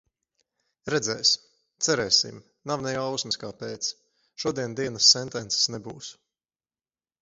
Redzēs. 0.93 1.33
Cerēsim. 1.89 2.41
Nav 2.73 2.87
ne 2.87 2.95
jausmas, 2.97 3.39
kāpēc. 3.45 3.93
Šodien 4.45 4.79
dienas 4.83 5.15
sentences 5.17 5.75
nebūs. 5.79 6.15